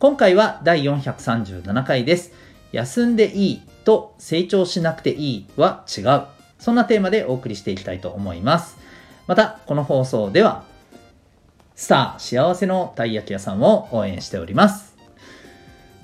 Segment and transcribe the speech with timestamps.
[0.00, 2.32] 今回は第437回です。
[2.72, 6.22] 休んでいいと成長しなくていいは違う。
[6.58, 8.76] そんなテーマでお送りしていきたいと思います。
[9.28, 10.64] また、この放送では、
[11.76, 14.96] スター幸せのたい焼き屋さんを応援しております。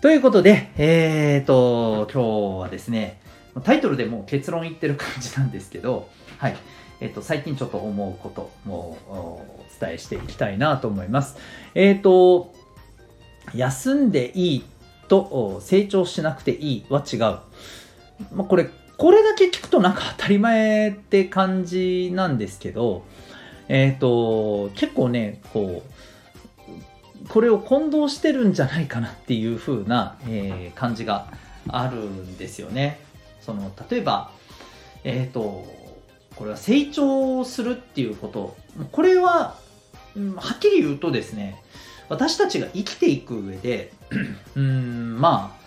[0.01, 3.21] ということで、えーと、今日はですね、
[3.65, 6.57] タイトルでもう結論言ってる感じなんですけど、はい。
[7.01, 11.37] えっ、と、最近ちょっと思うこともお伝えしていきたいなと思います。
[11.75, 12.53] えっ、と、
[13.55, 14.65] 休んでいい
[15.09, 17.21] と成長しなくていいは違う。
[17.21, 17.41] ま
[18.41, 23.05] あ、これ、これだけ聞くとなんか当たり前って感じなんですけど、
[23.69, 25.83] えっ、と、結構ね、こ
[27.25, 31.29] う、これを混同してるんじゃないかなっていう風な、えー感じが
[31.69, 33.01] あるんですよね。
[33.41, 34.33] その、例えば、
[35.05, 35.67] えっ、と、
[36.37, 38.57] これは成長するっていうこと、
[38.93, 39.57] これは、
[40.37, 41.63] はっきり言うとですね、
[42.11, 43.93] 私たちが生きていく上で、
[44.57, 45.61] うーん、まあ、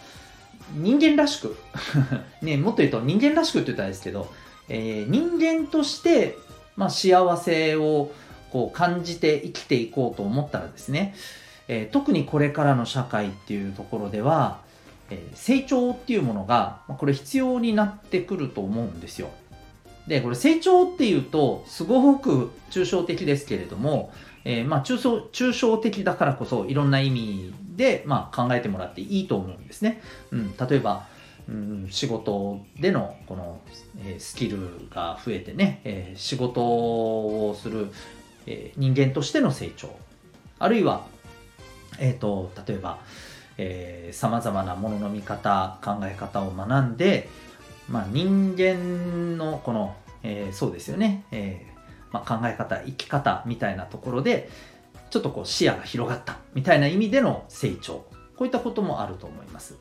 [0.76, 1.56] 人間らしく、
[2.44, 4.32] ね、もっと言うと人間らしくって言ったらですけど、
[4.68, 6.38] えー人間として、
[6.76, 8.12] まあ、幸せを
[8.52, 11.16] こう感じて生きていこうと思ったらですね、
[11.70, 14.60] えー特にこれからの社会っていうところでは、
[15.10, 19.30] えー成長っていうものが、まあこれ必要になってくると思うんですよ。
[20.08, 24.12] で、これ成長っていうと、すごく抽象的ですけれども、
[24.46, 30.02] えーまあ抽象、抽象的だからこそいろんな意味で、まあ、考えてもらっていいと思うんですね。
[30.32, 31.08] うん、例えば、
[31.48, 33.62] うん、仕事でのこの、
[34.00, 37.88] えースキルが増えてね、えー仕事をする、
[38.46, 39.90] えー人間としての成長。
[40.60, 41.06] あるいは、
[42.00, 43.00] えっ、と、例えば、
[43.58, 47.30] えー、様々なものの見方、考え方を学んで、
[47.90, 51.73] まあ、人間のこの、えーそうですよね、えー
[52.14, 54.50] まあ、考え方、生き方みたいなところで、
[55.10, 58.06] ちょっとこう視野が広がったみたいな意味での成長。
[58.36, 59.76] こういったこともあると思います。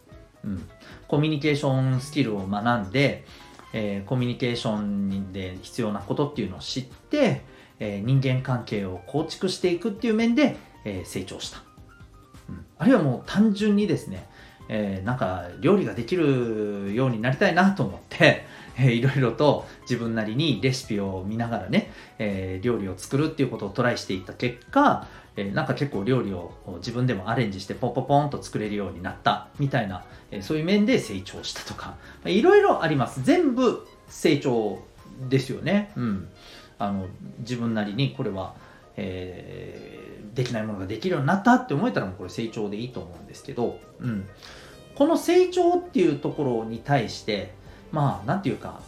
[0.44, 0.68] うん。
[1.08, 3.24] コミュニケーションスキルを学んで、
[3.72, 7.42] えーコミュニケーションで必要なことっていうのを知って、
[7.78, 11.62] えー人間関係を構築していくっていう面で、えー成長した。
[12.48, 14.26] うん、あるいはもう単純にですね、
[14.68, 18.44] えーなんか料理ができるようになりたいなと思って、
[18.78, 25.06] えーいろいろと自分なりにレシピを見ながらね、えー料理を作るっていうことをトライしていった結果、
[25.36, 31.96] えーなんか結構料理を自分でもアレンジしてポンポポンと作れるようになったみたいな、えーそういう面で成長したとか、ま
[32.26, 33.22] あいろいろあります。
[33.22, 34.80] 全部成長
[35.28, 35.90] ですよね。
[35.96, 36.28] うん。
[36.78, 37.06] あの、
[37.40, 38.54] 自分なりにこれは、
[38.96, 39.92] えー
[40.34, 44.28] できないものができるようになったって思えたらもうこれ成長でいいと思うんですけど、うん。
[44.94, 47.54] この成長っていうところに対して、
[47.90, 48.80] まあ、なんていうか、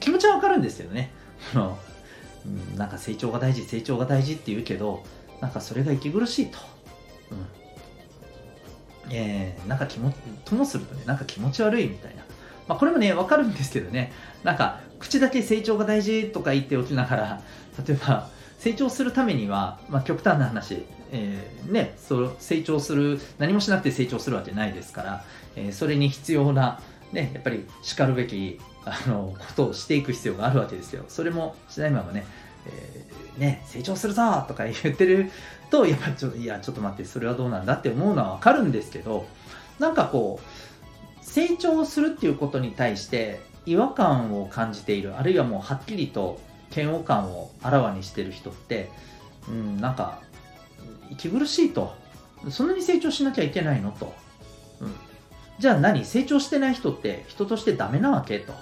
[0.00, 1.12] 気持ちはわかるんですよね。
[2.76, 5.02] なんか成長が大事、成長が大事って言うけど、
[5.40, 6.58] なんかそれが息苦しいと。
[7.32, 7.46] うん。
[9.10, 12.22] えー、なんか気持ち、ともするとね、なんか気持ち悪いみたいな。
[12.68, 14.12] まあこれもね、わかるんですけどね、
[14.44, 17.42] なんか口だけ成長が大事とか言っておきながら、
[17.84, 18.28] 例えば
[18.58, 25.24] 成長するためには、まあ極端な話、えーね、そ成長する、何もしなくて成長するわけないですから、
[25.56, 26.80] えーそれに必要な、
[27.12, 31.04] ね、やっぱり叱るべきあのことをしていく必要があるわけですよ。
[31.08, 32.24] それもしないままね、
[32.66, 35.30] えーね、成長するぞとか言ってる
[35.70, 39.26] と、やっぱちょっと、いや、ちょっと待って、それはどうなんだって思うのはわかるんですけど、
[39.78, 46.40] なんかこう、成長するっていうことに対して違和感を感じている、あるいはもうはっきりと
[46.76, 48.90] 嫌悪感をあらわにしてる人って、
[49.48, 50.20] うん、なんか、
[51.10, 51.94] 息苦しいと。
[52.50, 54.14] そんなに成長しなきゃいけないのと。
[54.80, 54.94] うん、
[55.58, 56.04] じゃあ何？
[56.04, 58.52] 成長してない人って人としてダメなわけと。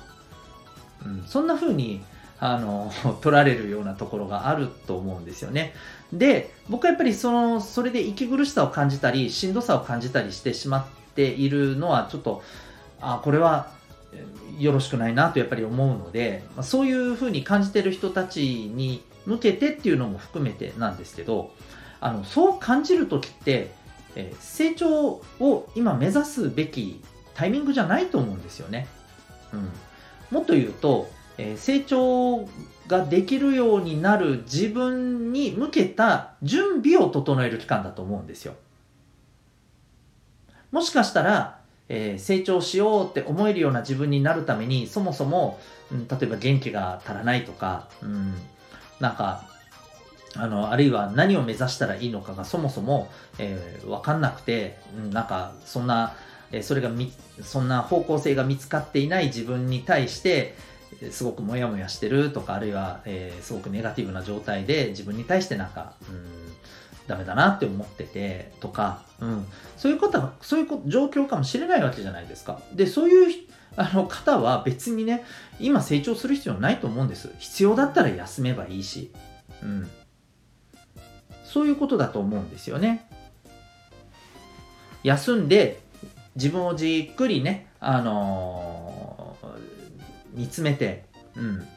[1.05, 2.03] うん、そんな風に
[2.39, 5.75] あの 取られるようなところがあると思うんですよね。
[6.13, 12.43] で、僕はやっぱりそのそれで息苦しさを感じたり、しんどさを感じたりしてしまっているのは、ちょっと、
[13.01, 13.69] あ、これは
[14.59, 21.53] よろしくないなとやっぱり思うので、まあ、そういう風に感じてる人たちに向けてっていうのも含めてなんですけど、
[22.01, 23.73] あのそう感じるときって、
[24.15, 27.03] えー成長を今目指すべき
[27.35, 28.87] タイミングじゃないと思うんですよね。
[29.53, 29.71] うん、
[30.31, 32.49] もっと言うと、えー成長
[32.87, 38.55] ができるようになる自分に向けた準備を整える期間だと思うんですよ。
[40.71, 45.59] もしかしたら、えー、成長しようって思えるような自分になるためにそもそも、
[45.93, 48.35] うん、例えば元気が足らないとか、うん、
[49.01, 49.49] なんか
[50.37, 53.09] あのあるいは何を目指したらいいのかがそもそも、
[53.39, 56.15] えー、分かんなくて、うん、なんかそんな、
[56.51, 60.57] えー、それがみそんな方向性が見つかっていない自分に対して
[61.11, 66.44] すごくモヤモヤしてるとかあるいは、えー、すごくネガティブな状態で自分に対してなんか、うん
[67.07, 69.47] ダメだなって思っててとか、うん、
[69.77, 72.61] そういうことそういう状況かもしれないわけじゃないですか。
[72.75, 73.47] で、そういう
[73.77, 75.25] あの方は別にね、
[75.59, 77.31] 今成長する必要ないと思うんです。
[77.39, 79.13] 必要だったら休めばいいし、
[79.63, 79.91] うん。
[81.45, 83.09] そういうことだと思うんですよね。
[85.03, 85.81] 休んで
[86.35, 91.05] 自分をじっくりね、あのー、見つめて、
[91.37, 91.69] うん。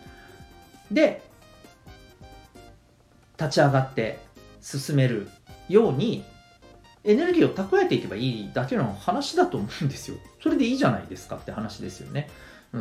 [0.91, 1.21] で、
[3.39, 4.19] 立ち上がって
[4.61, 5.27] 進める
[5.69, 6.23] ように
[7.03, 10.17] エネルギーを蓄えていけばいいだけの話だと思うんですよ。
[10.41, 12.29] それでいいじゃないですかって話ですよね。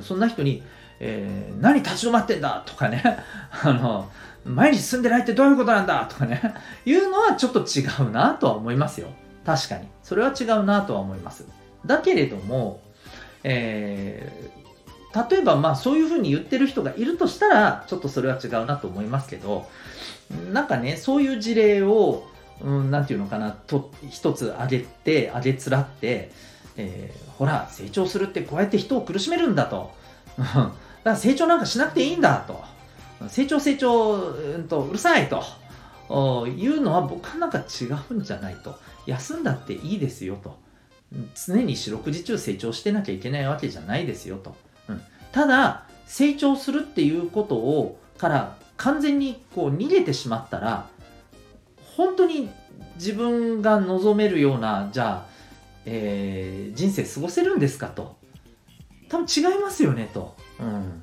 [0.02, 0.62] そんな人に、
[0.98, 3.02] えー、何立ち止まってんだとかね、
[3.62, 4.10] あの、
[4.44, 9.08] 前に進んでないってどういうことなんだとかね、いうのはちょっと違うなとは思いますよ。
[9.44, 9.86] 確かに。
[10.02, 11.46] それは違うなとは思います。
[11.84, 12.80] だけれども、
[13.44, 14.65] えー、
[15.30, 19.66] 例えばまあそういうふうに言ってる人がいるとしたら、ちょっとそれは違うなと思いますけど、
[20.52, 22.26] なんかね、そういう事例を、
[22.60, 26.30] うん、なんていうのかな、と、一つ挙げて、挙げつらって、
[26.76, 29.92] えー、ほら、成長するってこうやって人を苦しめるんだと。
[30.36, 30.72] だか
[31.04, 32.62] ら成長なんかしなくていいんだと。
[33.28, 35.42] 成長成長、うんと、うるさいと。
[36.46, 38.78] いうのは僕はなんか違うんじゃないと。
[39.06, 40.56] 休んだっていいですよと。
[41.34, 44.56] 常に四六時中成長してなきゃいけないわけじゃないですよと。
[44.88, 45.02] うん、
[45.32, 50.88] ただ、成長するっていうことを、から完全にこう逃げてしまったら
[51.96, 52.50] 本当に
[52.96, 55.26] 自分が望めるようなじゃあ、
[55.84, 58.16] えー、人生過ごせるんですかと
[59.08, 61.02] 多分違いますよねと、うん、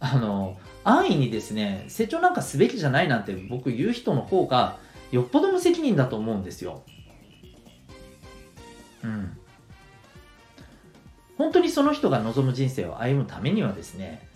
[0.00, 4.78] あの安易にですね成長なんかすべきじゃないなんて僕言う人の方が
[5.10, 6.82] よっぽど無責任だと思うんですよ。
[9.02, 9.37] うん。
[11.38, 14.26] 本当にその人が望む人生を歩むためにはですね、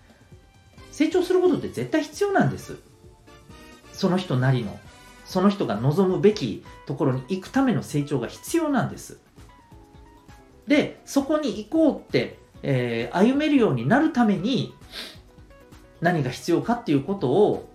[0.92, 2.78] 成長することって絶対必要なんです。
[3.92, 4.78] その人なりの、
[5.24, 9.18] その人が望むべきところに行くための成長が必要なんです。
[10.68, 14.72] で、そこに行こうって、えー、歩めるようになるために
[16.00, 17.68] 何が必要かっていうことを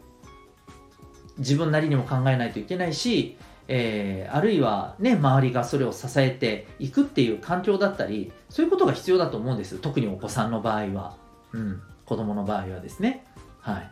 [1.38, 3.38] 自分なりにも考えないといけないし、
[3.68, 9.78] えー、あるいはね、周りがそれを支えていくっていう環境だったり、そういうことが必要だと思うんです。
[9.78, 11.18] 特にお子さんの場合は。
[11.54, 11.81] うん。
[12.06, 13.25] 子供の場合はですね。
[13.60, 13.92] はい。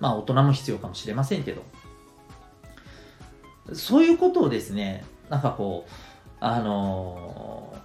[0.00, 1.62] まあ大人も必要かもしれませんけど。
[3.72, 5.90] そういうことをですね、なんかこう、
[6.40, 7.76] あの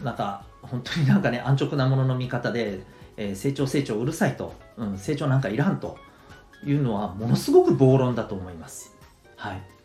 [0.00, 2.84] ー、なんか本当に なんかね、安直なものの見方で、
[3.16, 5.98] えー、成長成長うるさいと、うん、成長なんかいらんと
[6.64, 8.96] いうのはものすごく暴論だと思います。
[9.36, 9.79] はい。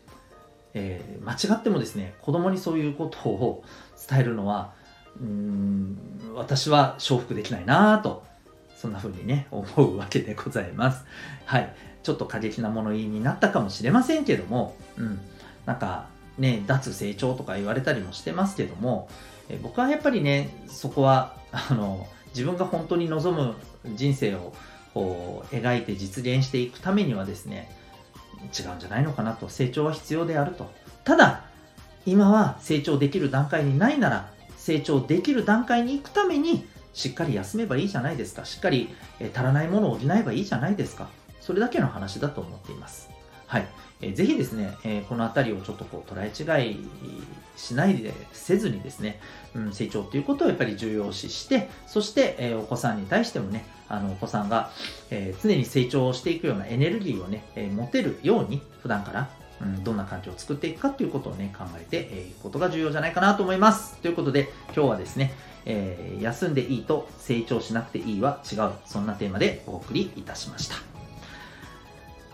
[0.78, 3.64] えー、間違ってもですね、子供にそういうことを
[4.08, 4.74] 伝えるのは、
[5.18, 5.98] うん、
[6.34, 8.22] 私は承服できないなと
[8.76, 11.04] そんな風にね、思うわけでございます。
[11.46, 11.74] はい。
[12.02, 15.18] ちょっと過激な物言いになったかもしれませんけども、うん。
[15.64, 19.08] なんか、ね、脱成長とか言われたりもしてますけども、
[19.48, 23.54] え僕はやっぱりね、そこは、あの、自分が本当に望む
[23.96, 24.52] 人生を
[24.92, 27.70] こう描いて実現していくためにはですね、
[28.44, 30.70] 違うんじゃないのかなと、成長は必要であると。
[31.04, 31.44] ただ、
[32.04, 38.44] 今は成長できる段階にないなら、成長できる段階に行くために、しっかり休めばいいじゃないですか。
[38.44, 38.94] しっかり、
[39.34, 41.08] 足らないものを補えばいいじゃないですか。
[41.40, 43.15] それだけの話だと思っています。
[43.46, 43.68] はい。
[44.02, 46.88] えー、ぜひですね、えー、このあたりをちょっとこう捉え違い
[47.56, 49.20] しないで、せずにですね、
[49.54, 54.70] うん、成長ということをやっぱり重要視して、そして、えー、お子さんに対してもね、あの、お子さんが、
[55.10, 63.96] え常に成長していくようなエネルギーをね、え持てるように、普段から、うん、どんな環境を作っていくかということをね、考えてい、くことが重要じゃないかなと思います。
[63.98, 65.32] ということで、今日はですね、
[65.64, 68.72] えー、休んでいいと成長しなくていいは違う。
[68.86, 70.95] そんなテーマでお送りいたしました。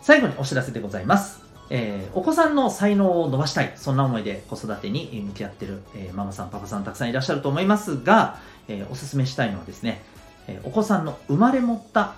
[0.02, 1.40] 最後にお知らせでございます。
[1.70, 3.72] えー、お子さんの才能を伸ばしたい。
[3.76, 10.02] そんな思いで子育てに向き合ってる、えー、ママさん、パパさんたくさんいらっしゃると思いますが、えー、おすすめしたいのはですね、
[10.48, 12.16] えお子さんの生まれ持った、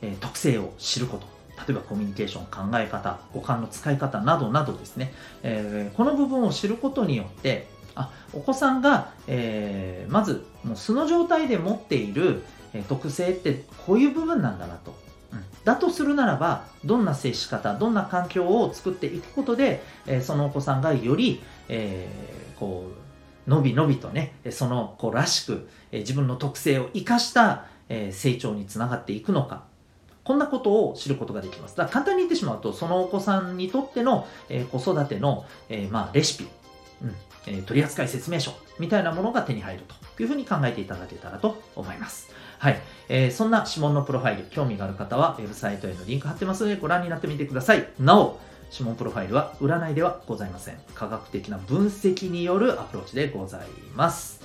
[0.00, 1.26] え特性を知ること。
[1.58, 12.42] 例えばコミュニケーション、考え方、五感の使い方などなどですね、えこの部分を知ることによって、あお子さんが、え、まずもう素の状態で持っている、
[12.88, 14.94] 特性ってこういう部分なんだなと、
[15.68, 22.90] だとするならばどんな接し方どんな環境を作っていくことで、え、そのお子さんがより、えー、こ
[23.46, 29.64] うのびのびとね、その子らしく、え自分の特性を生かしたえ成長につながっていくのか、
[30.24, 31.76] こんなことを知ることができます。
[31.76, 36.48] だから簡単に言ってしまうと、そのお子さんにとっての、え子育ての、えまあ、レシピ、
[37.02, 37.14] うん
[37.46, 39.82] え取扱説明書みたいなものが手に入る
[40.16, 42.30] というふうに考えていただけたらと思います。
[42.58, 42.80] はい。
[43.08, 47.88] えー、そんな指紋のプロファイル、興味がある方は、ウェブサイトへのリンク貼ってますので、ご覧になってみてください。
[47.98, 48.38] なお、
[48.70, 50.78] 指紋プロファイルは占いではございません。
[50.94, 53.60] 科学的な分析によるアプローチでござい
[53.94, 54.42] ます。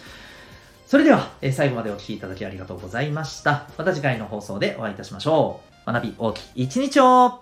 [0.85, 3.67] それでは、えー、最後までお聴きいただきありがとうございました。
[3.77, 5.91] また次回の放送でお会いいたしましょう。
[5.91, 7.41] 学び大きい一日を